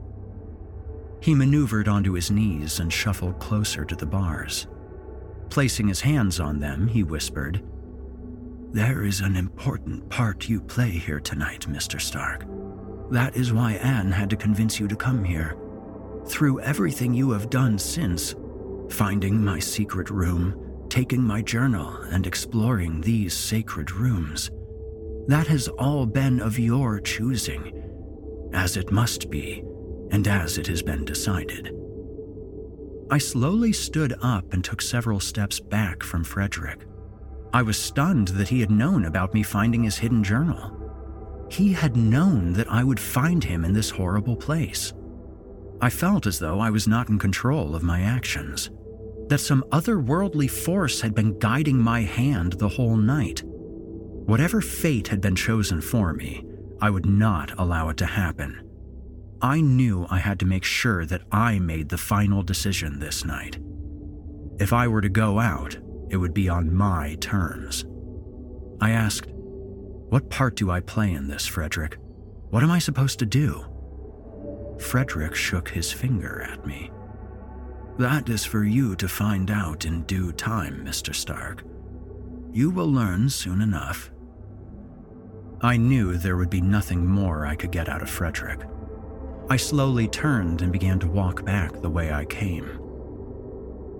[1.20, 4.68] He maneuvered onto his knees and shuffled closer to the bars.
[5.50, 7.60] Placing his hands on them, he whispered,
[8.70, 12.00] There is an important part you play here tonight, Mr.
[12.00, 12.46] Stark.
[13.10, 15.56] That is why Anne had to convince you to come here.
[16.26, 18.36] Through everything you have done since,
[18.92, 24.50] finding my secret room, taking my journal, and exploring these sacred rooms.
[25.26, 27.72] That has all been of your choosing,
[28.52, 29.64] as it must be,
[30.10, 31.74] and as it has been decided.
[33.10, 36.86] I slowly stood up and took several steps back from Frederick.
[37.54, 40.78] I was stunned that he had known about me finding his hidden journal.
[41.50, 44.92] He had known that I would find him in this horrible place.
[45.80, 48.70] I felt as though I was not in control of my actions
[49.32, 53.42] that some otherworldly force had been guiding my hand the whole night.
[53.46, 56.44] Whatever fate had been chosen for me,
[56.82, 58.60] I would not allow it to happen.
[59.40, 63.56] I knew I had to make sure that I made the final decision this night.
[64.60, 65.78] If I were to go out,
[66.10, 67.86] it would be on my terms.
[68.82, 71.96] I asked, What part do I play in this, Frederick?
[72.50, 73.64] What am I supposed to do?
[74.78, 76.90] Frederick shook his finger at me.
[77.98, 81.14] That is for you to find out in due time, Mr.
[81.14, 81.62] Stark.
[82.52, 84.10] You will learn soon enough.
[85.60, 88.60] I knew there would be nothing more I could get out of Frederick.
[89.48, 92.78] I slowly turned and began to walk back the way I came.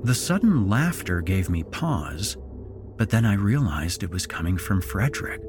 [0.05, 2.37] The sudden laughter gave me pause,
[2.97, 5.41] but then I realized it was coming from Frederick.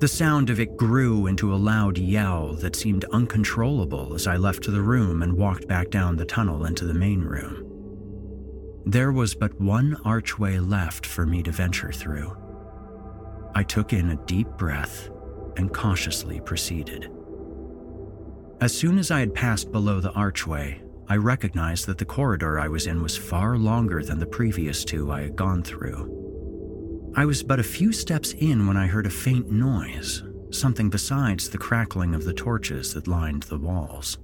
[0.00, 4.64] The sound of it grew into a loud yell that seemed uncontrollable as I left
[4.64, 7.66] the room and walked back down the tunnel into the main room.
[8.86, 12.34] There was but one archway left for me to venture through.
[13.54, 15.10] I took in a deep breath
[15.58, 17.12] and cautiously proceeded.
[18.62, 22.68] As soon as I had passed below the archway, I recognized that the corridor I
[22.68, 26.19] was in was far longer than the previous two I had gone through.
[27.14, 31.50] I was but a few steps in when I heard a faint noise, something besides
[31.50, 34.18] the crackling of the torches that lined the walls.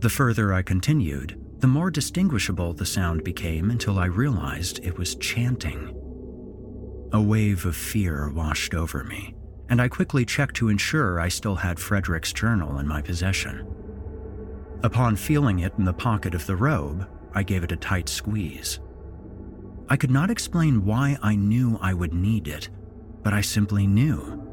[0.00, 5.14] The further I continued, the more distinguishable the sound became until I realized it was
[5.16, 5.94] chanting.
[7.12, 9.34] A wave of fear washed over me,
[9.68, 13.66] and I quickly checked to ensure I still had Frederick's journal in my possession.
[14.82, 18.80] Upon feeling it in the pocket of the robe, I gave it a tight squeeze.
[19.90, 22.68] I could not explain why I knew I would need it,
[23.22, 24.44] but I simply knew.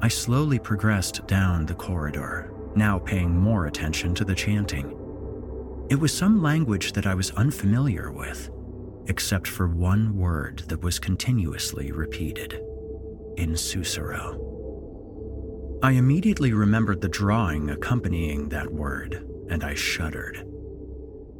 [0.00, 4.96] I slowly progressed down the corridor, now paying more attention to the chanting.
[5.90, 8.50] It was some language that I was unfamiliar with,
[9.06, 12.52] except for one word that was continuously repeated
[13.36, 14.42] in Insusuro.
[15.82, 20.46] I immediately remembered the drawing accompanying that word, and I shuddered.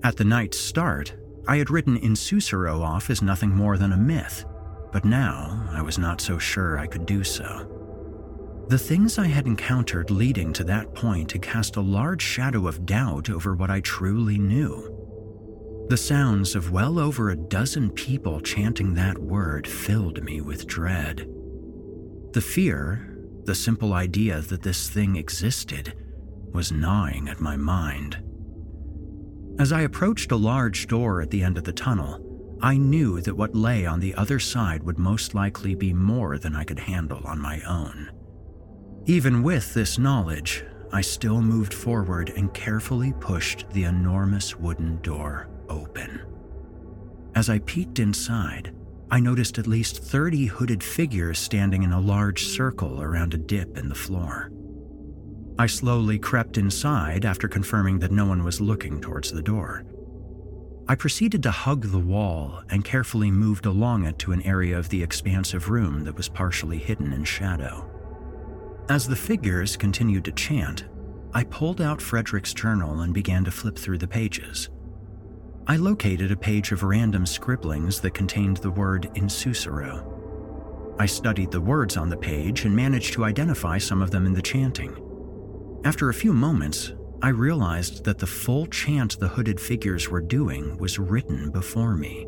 [0.02, 1.14] At the night's start,
[1.48, 4.44] I had written Insusuro off as nothing more than a myth,
[4.92, 7.72] but now I was not so sure I could do so.
[8.68, 12.84] The things I had encountered leading to that point had cast a large shadow of
[12.84, 14.92] doubt over what I truly knew.
[15.88, 21.28] The sounds of well over a dozen people chanting that word filled me with dread.
[22.32, 25.94] The fear, the simple idea that this thing existed,
[26.52, 28.18] was gnawing at my mind.
[29.58, 32.20] As I approached a large door at the end of the tunnel,
[32.60, 36.54] I knew that what lay on the other side would most likely be more than
[36.54, 38.10] I could handle on my own.
[39.06, 45.48] Even with this knowledge, I still moved forward and carefully pushed the enormous wooden door
[45.70, 46.20] open.
[47.34, 48.74] As I peeked inside,
[49.10, 53.78] I noticed at least 30 hooded figures standing in a large circle around a dip
[53.78, 54.50] in the floor.
[55.58, 59.84] I slowly crept inside after confirming that no one was looking towards the door.
[60.86, 64.90] I proceeded to hug the wall and carefully moved along it to an area of
[64.90, 67.90] the expansive room that was partially hidden in shadow.
[68.88, 70.84] As the figures continued to chant,
[71.32, 74.68] I pulled out Frederick's journal and began to flip through the pages.
[75.66, 80.12] I located a page of random scribblings that contained the word Insusuro.
[81.00, 84.34] I studied the words on the page and managed to identify some of them in
[84.34, 84.96] the chanting.
[85.86, 90.76] After a few moments, I realized that the full chant the hooded figures were doing
[90.78, 92.26] was written before me.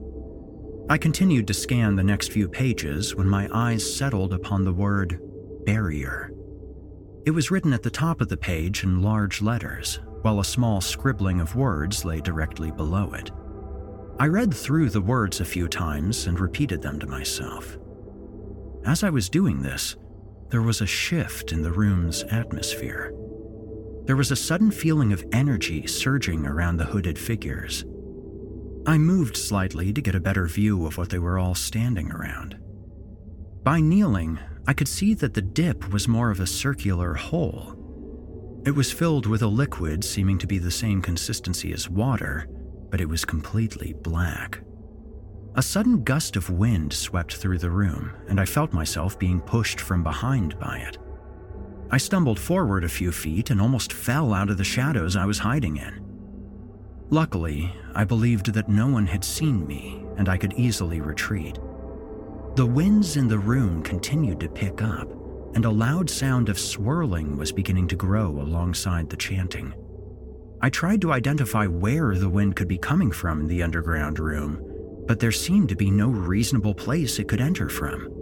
[0.88, 5.20] I continued to scan the next few pages when my eyes settled upon the word
[5.66, 6.30] barrier.
[7.26, 10.80] It was written at the top of the page in large letters, while a small
[10.80, 13.32] scribbling of words lay directly below it.
[14.20, 17.76] I read through the words a few times and repeated them to myself.
[18.84, 19.96] As I was doing this,
[20.50, 23.12] there was a shift in the room's atmosphere.
[24.08, 27.84] There was a sudden feeling of energy surging around the hooded figures.
[28.86, 32.58] I moved slightly to get a better view of what they were all standing around.
[33.62, 38.62] By kneeling, I could see that the dip was more of a circular hole.
[38.64, 42.48] It was filled with a liquid seeming to be the same consistency as water,
[42.88, 44.62] but it was completely black.
[45.54, 49.78] A sudden gust of wind swept through the room, and I felt myself being pushed
[49.82, 50.96] from behind by it.
[51.90, 55.38] I stumbled forward a few feet and almost fell out of the shadows I was
[55.38, 56.04] hiding in.
[57.10, 61.58] Luckily, I believed that no one had seen me and I could easily retreat.
[62.56, 65.08] The winds in the room continued to pick up,
[65.54, 69.72] and a loud sound of swirling was beginning to grow alongside the chanting.
[70.60, 75.04] I tried to identify where the wind could be coming from in the underground room,
[75.06, 78.12] but there seemed to be no reasonable place it could enter from.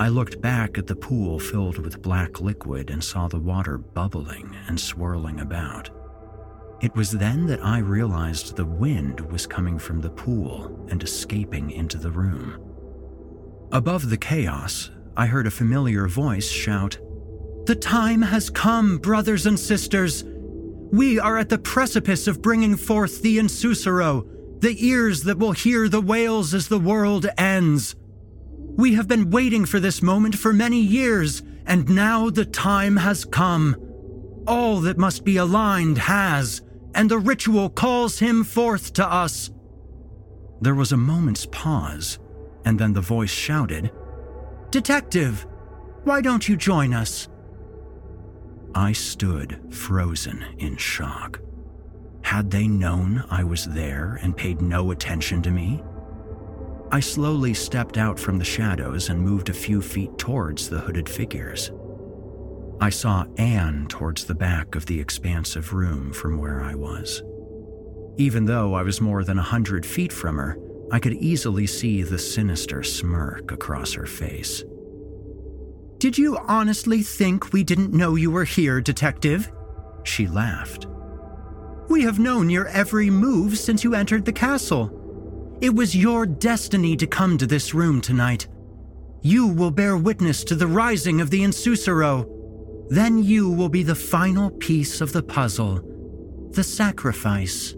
[0.00, 4.56] I looked back at the pool filled with black liquid and saw the water bubbling
[4.68, 5.90] and swirling about.
[6.80, 11.72] It was then that I realized the wind was coming from the pool and escaping
[11.72, 12.60] into the room.
[13.72, 16.98] Above the chaos, I heard a familiar voice shout,
[17.66, 20.22] The time has come, brothers and sisters!
[20.92, 25.88] We are at the precipice of bringing forth the Insusero, the ears that will hear
[25.88, 27.96] the wails as the world ends.
[28.78, 33.24] We have been waiting for this moment for many years, and now the time has
[33.24, 33.74] come.
[34.46, 36.62] All that must be aligned has,
[36.94, 39.50] and the ritual calls him forth to us.
[40.60, 42.20] There was a moment's pause,
[42.64, 43.90] and then the voice shouted,
[44.70, 45.44] Detective,
[46.04, 47.26] why don't you join us?
[48.76, 51.40] I stood frozen in shock.
[52.22, 55.82] Had they known I was there and paid no attention to me?
[56.90, 61.08] I slowly stepped out from the shadows and moved a few feet towards the hooded
[61.08, 61.70] figures.
[62.80, 67.22] I saw Anne towards the back of the expansive room from where I was.
[68.16, 70.56] Even though I was more than a hundred feet from her,
[70.90, 74.64] I could easily see the sinister smirk across her face.
[75.98, 79.52] Did you honestly think we didn't know you were here, Detective?
[80.04, 80.86] She laughed.
[81.88, 84.97] We have known your every move since you entered the castle.
[85.60, 88.46] It was your destiny to come to this room tonight.
[89.22, 92.28] You will bear witness to the rising of the Insusero.
[92.90, 95.82] Then you will be the final piece of the puzzle,
[96.52, 97.74] the sacrifice.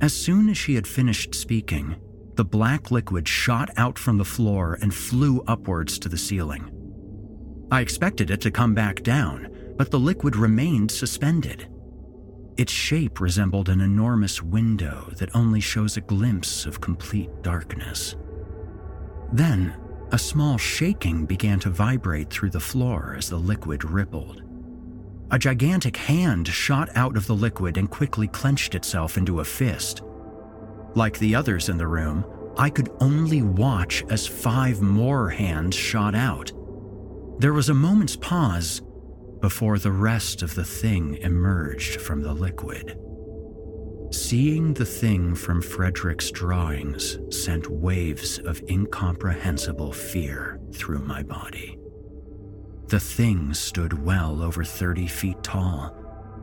[0.00, 1.96] As soon as she had finished speaking,
[2.36, 6.70] the black liquid shot out from the floor and flew upwards to the ceiling.
[7.72, 11.68] I expected it to come back down, but the liquid remained suspended.
[12.58, 18.16] Its shape resembled an enormous window that only shows a glimpse of complete darkness.
[19.32, 19.76] Then,
[20.10, 24.42] a small shaking began to vibrate through the floor as the liquid rippled.
[25.30, 30.02] A gigantic hand shot out of the liquid and quickly clenched itself into a fist.
[30.96, 32.24] Like the others in the room,
[32.56, 36.50] I could only watch as five more hands shot out.
[37.38, 38.82] There was a moment's pause
[39.40, 42.98] before the rest of the thing emerged from the liquid.
[44.10, 51.78] Seeing the thing from Frederick's drawings sent waves of incomprehensible fear through my body.
[52.86, 55.94] The thing stood well over 30 feet tall,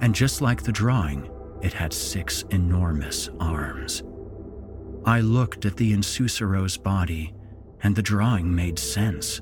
[0.01, 1.29] and just like the drawing,
[1.63, 4.03] it had six enormous arms.
[5.05, 7.33] I looked at the Insusero's body,
[7.81, 9.41] and the drawing made sense.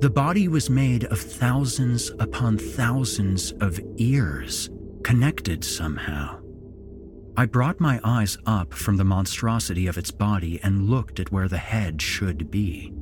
[0.00, 4.70] The body was made of thousands upon thousands of ears,
[5.02, 6.40] connected somehow.
[7.36, 11.48] I brought my eyes up from the monstrosity of its body and looked at where
[11.48, 12.92] the head should be.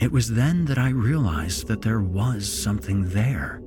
[0.00, 3.62] It was then that I realized that there was something there.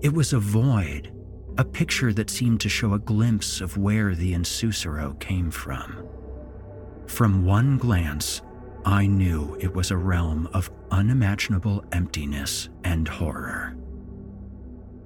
[0.00, 1.12] It was a void,
[1.56, 6.06] a picture that seemed to show a glimpse of where the Insusero came from.
[7.08, 8.42] From one glance,
[8.84, 13.76] I knew it was a realm of unimaginable emptiness and horror.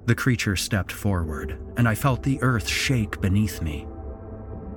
[0.05, 3.87] The creature stepped forward, and I felt the earth shake beneath me.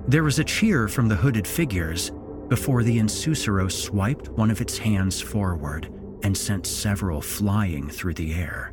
[0.08, 2.12] There was a cheer from the hooded figures
[2.48, 5.92] before the Insusero swiped one of its hands forward
[6.22, 8.72] and sent several flying through the air.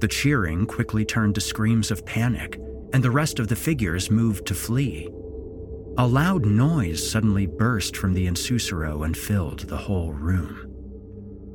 [0.00, 2.58] The cheering quickly turned to screams of panic,
[2.92, 5.10] and the rest of the figures moved to flee.
[6.00, 10.66] A loud noise suddenly burst from the Insusero and filled the whole room.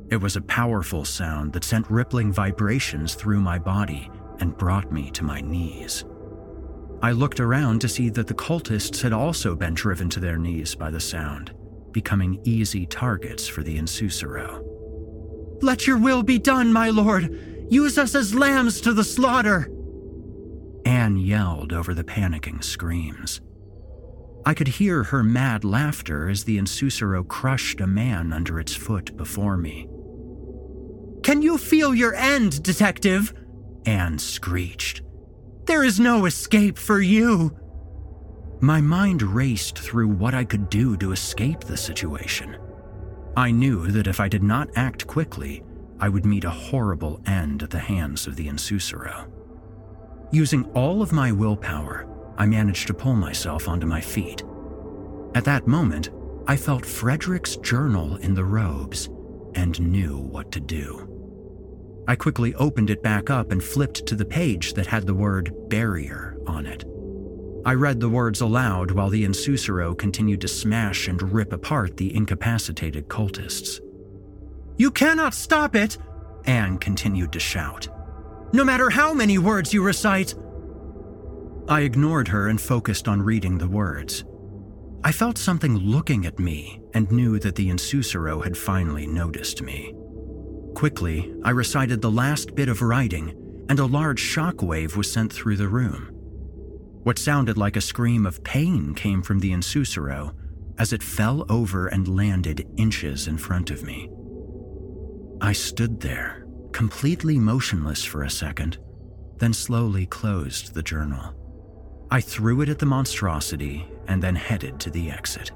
[0.08, 5.10] It was a powerful sound that sent rippling vibrations through my body and brought me
[5.10, 6.04] to my knees.
[7.02, 10.76] I looked around to see that the cultists had also been driven to their knees
[10.76, 11.52] by the sound,
[11.90, 14.62] becoming easy targets for the Insusero.
[15.60, 17.66] Let your will be done, my lord!
[17.68, 19.68] Use us as lambs to the slaughter!
[20.84, 23.40] Anne yelled over the panicking screams.
[24.46, 29.16] I could hear her mad laughter as the Insusero crushed a man under its foot
[29.16, 29.88] before me.
[31.24, 33.34] Can you feel your end, detective?
[33.86, 35.02] Anne screeched.
[35.64, 37.58] There is no escape for you.
[38.60, 42.56] My mind raced through what I could do to escape the situation.
[43.36, 45.64] I knew that if I did not act quickly,
[45.98, 49.28] I would meet a horrible end at the hands of the Insusero.
[50.30, 52.06] Using all of my willpower,
[52.38, 54.42] I managed to pull myself onto my feet.
[55.34, 56.10] At that moment,
[56.46, 59.08] I felt Frederick's journal in the robes
[59.54, 61.12] and knew what to do.
[62.08, 65.52] I quickly opened it back up and flipped to the page that had the word
[65.68, 66.84] barrier on it.
[67.64, 72.14] I read the words aloud while the Insusero continued to smash and rip apart the
[72.14, 73.80] incapacitated cultists.
[74.76, 75.98] You cannot stop it!
[76.44, 77.88] Anne continued to shout.
[78.52, 80.34] No matter how many words you recite!
[81.68, 84.24] I ignored her and focused on reading the words.
[85.02, 89.92] I felt something looking at me and knew that the Insusero had finally noticed me.
[90.74, 93.34] Quickly, I recited the last bit of writing,
[93.68, 96.08] and a large shock wave was sent through the room.
[97.02, 100.34] What sounded like a scream of pain came from the Insusuro
[100.78, 104.08] as it fell over and landed inches in front of me.
[105.40, 108.78] I stood there, completely motionless for a second,
[109.38, 111.35] then slowly closed the journal.
[112.10, 115.50] I threw it at the monstrosity and then headed to the exit.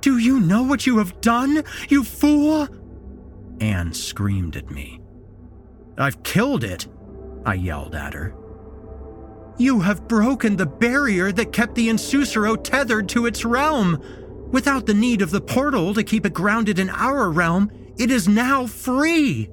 [0.00, 2.68] Do you know what you have done, you fool?
[3.60, 5.00] Anne screamed at me.
[5.98, 6.88] I've killed it,
[7.44, 8.34] I yelled at her.
[9.58, 14.02] You have broken the barrier that kept the Insusuro tethered to its realm.
[14.50, 18.26] Without the need of the portal to keep it grounded in our realm, it is
[18.26, 19.50] now free.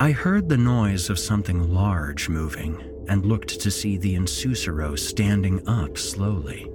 [0.00, 5.68] I heard the noise of something large moving and looked to see the Insusuro standing
[5.68, 6.66] up slowly.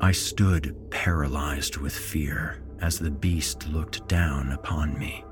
[0.00, 5.24] I stood paralyzed with fear as the beast looked down upon me.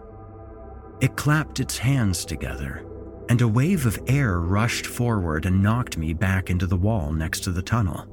[1.00, 2.86] It clapped its hands together,
[3.28, 7.40] and a wave of air rushed forward and knocked me back into the wall next
[7.40, 8.06] to the tunnel.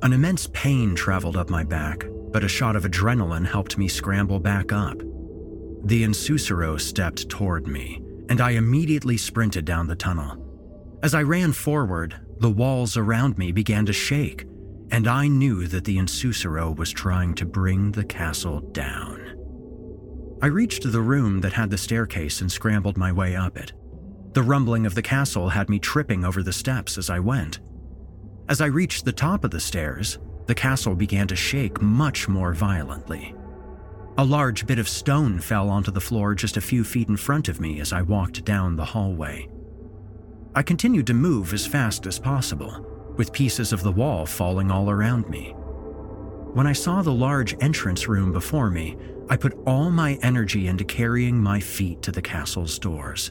[0.00, 4.40] An immense pain traveled up my back, but a shot of adrenaline helped me scramble
[4.40, 4.96] back up.
[5.84, 8.00] The Insusuro stepped toward me,
[8.30, 10.39] and I immediately sprinted down the tunnel.
[11.02, 14.46] As I ran forward, the walls around me began to shake,
[14.90, 19.18] and I knew that the Insusuro was trying to bring the castle down.
[20.42, 23.72] I reached the room that had the staircase and scrambled my way up it.
[24.34, 27.60] The rumbling of the castle had me tripping over the steps as I went.
[28.48, 32.52] As I reached the top of the stairs, the castle began to shake much more
[32.52, 33.34] violently.
[34.18, 37.48] A large bit of stone fell onto the floor just a few feet in front
[37.48, 39.48] of me as I walked down the hallway.
[40.54, 42.84] I continued to move as fast as possible,
[43.16, 45.54] with pieces of the wall falling all around me.
[46.54, 48.96] When I saw the large entrance room before me,
[49.28, 53.30] I put all my energy into carrying my feet to the castle's doors.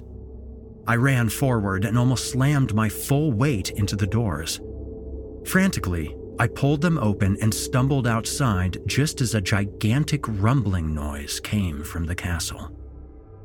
[0.88, 4.62] I ran forward and almost slammed my full weight into the doors.
[5.46, 11.84] Frantically, I pulled them open and stumbled outside just as a gigantic rumbling noise came
[11.84, 12.79] from the castle.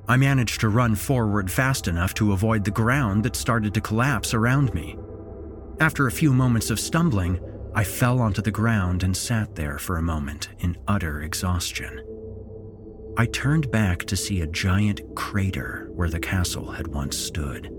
[0.06, 4.34] I managed to run forward fast enough to avoid the ground that started to collapse
[4.34, 4.98] around me.
[5.80, 7.40] After a few moments of stumbling,
[7.74, 12.04] I fell onto the ground and sat there for a moment in utter exhaustion.
[13.16, 17.70] I turned back to see a giant crater where the castle had once stood.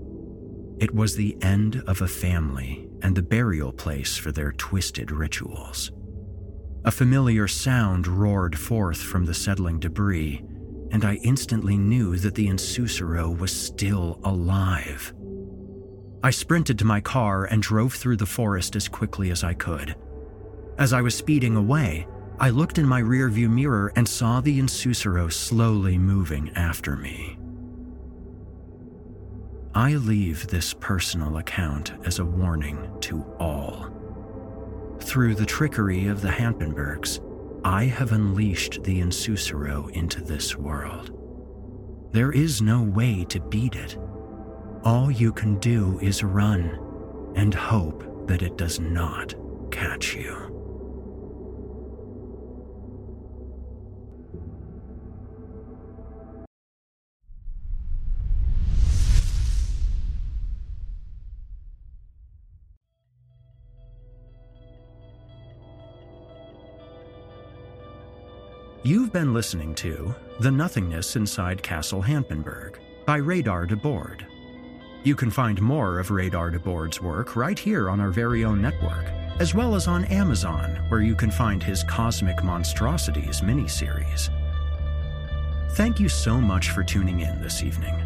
[0.78, 5.92] It was the end of a family and the burial place for their twisted rituals.
[6.84, 10.42] A familiar sound roared forth from the settling debris,
[10.90, 15.14] and I instantly knew that the Insusuro was still alive.
[16.22, 19.94] I sprinted to my car and drove through the forest as quickly as I could.
[20.78, 22.06] As I was speeding away,
[22.38, 27.38] I looked in my rearview mirror and saw the Insusuro slowly moving after me.
[29.74, 33.90] I leave this personal account as a warning to all.
[35.00, 37.20] Through the trickery of the Hampenbergs,
[37.66, 41.10] I have unleashed the Insusuro into this world.
[42.12, 43.98] There is no way to beat it.
[44.84, 46.78] All you can do is run
[47.34, 49.34] and hope that it does not
[49.72, 50.55] catch you.
[68.86, 74.24] You've been listening to The Nothingness Inside Castle Hampenberg by Radar DeBoard.
[75.02, 79.04] You can find more of Radar DeBoard's work right here on our very own network,
[79.40, 84.30] as well as on Amazon, where you can find his Cosmic Monstrosities miniseries.
[85.72, 87.96] Thank you so much for tuning in this evening.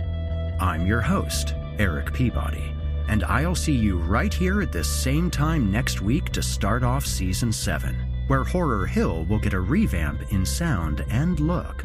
[0.61, 2.74] I'm your host, Eric Peabody,
[3.07, 7.05] and I'll see you right here at this same time next week to start off
[7.05, 11.85] Season 7, where Horror Hill will get a revamp in sound and look.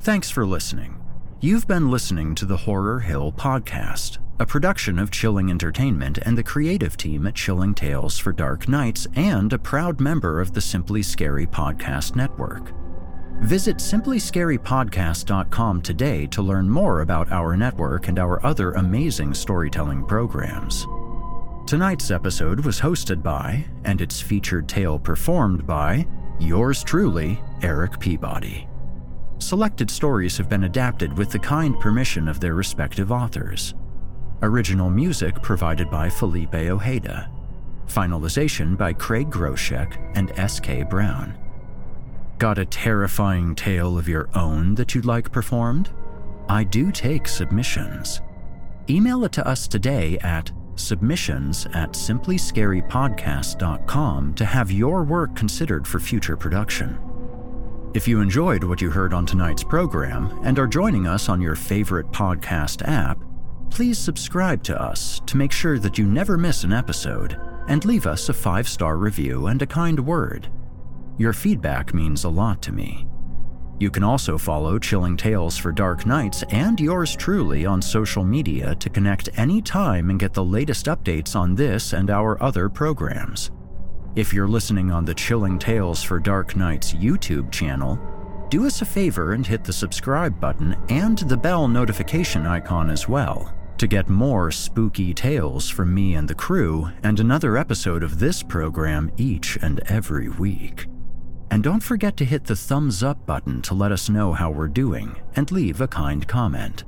[0.00, 1.02] Thanks for listening.
[1.40, 6.42] You've been listening to the Horror Hill Podcast, a production of Chilling Entertainment and the
[6.42, 11.02] creative team at Chilling Tales for Dark Nights, and a proud member of the Simply
[11.02, 12.74] Scary Podcast Network.
[13.40, 20.86] Visit simplyscarypodcast.com today to learn more about our network and our other amazing storytelling programs.
[21.66, 26.06] Tonight's episode was hosted by, and its featured tale performed by,
[26.40, 28.66] yours truly, Eric Peabody.
[29.38, 33.74] Selected stories have been adapted with the kind permission of their respective authors.
[34.42, 37.30] Original music provided by Felipe Ojeda.
[37.86, 40.84] Finalization by Craig Groshek and S.K.
[40.84, 41.45] Brown.
[42.38, 45.88] Got a terrifying tale of your own that you'd like performed?
[46.50, 48.20] I do take submissions.
[48.90, 55.98] Email it to us today at submissions at simplyscarypodcast.com to have your work considered for
[55.98, 56.98] future production.
[57.94, 61.54] If you enjoyed what you heard on tonight's program and are joining us on your
[61.54, 63.18] favorite podcast app,
[63.70, 68.06] please subscribe to us to make sure that you never miss an episode and leave
[68.06, 70.50] us a five star review and a kind word.
[71.18, 73.06] Your feedback means a lot to me.
[73.78, 78.74] You can also follow Chilling Tales for Dark Nights and yours truly on social media
[78.76, 83.50] to connect anytime and get the latest updates on this and our other programs.
[84.14, 87.98] If you're listening on the Chilling Tales for Dark Nights YouTube channel,
[88.48, 93.08] do us a favor and hit the subscribe button and the bell notification icon as
[93.08, 98.18] well to get more spooky tales from me and the crew and another episode of
[98.18, 100.86] this program each and every week.
[101.50, 104.68] And don't forget to hit the thumbs up button to let us know how we're
[104.68, 106.84] doing and leave a kind comment.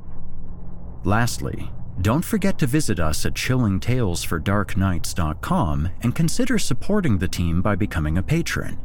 [1.04, 8.18] Lastly, don't forget to visit us at chillingtalesfordarknights.com and consider supporting the team by becoming
[8.18, 8.78] a patron.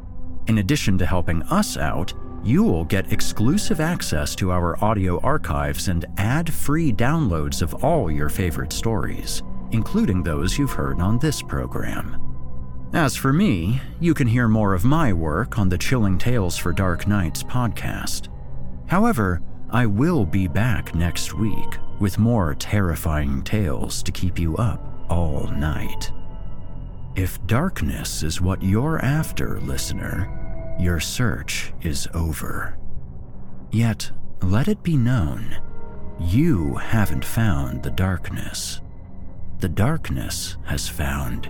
[0.48, 2.12] In addition to helping us out,
[2.44, 8.12] you will get exclusive access to our audio archives and ad free downloads of all
[8.12, 12.33] your favorite stories, including those you've heard on this program.
[12.94, 16.72] As for me, you can hear more of my work on the Chilling Tales for
[16.72, 18.28] Dark Nights podcast.
[18.86, 19.42] However,
[19.72, 24.80] I will be back next week with more terrifying tales to keep you up
[25.10, 26.12] all night.
[27.16, 32.78] If darkness is what you're after, listener, your search is over.
[33.72, 34.12] Yet,
[34.44, 35.58] let it be known,
[36.20, 38.82] you haven't found the darkness.
[39.62, 41.50] The darkness has found